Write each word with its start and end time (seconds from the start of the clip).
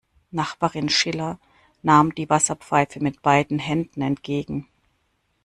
Nachbarin 0.31 0.89
Schiller 0.89 1.39
nahm 1.83 2.15
die 2.15 2.27
Wasserpfeife 2.27 2.99
mit 3.01 3.21
beiden 3.21 3.59
Händen 3.59 4.01
entgegen. 4.01 4.65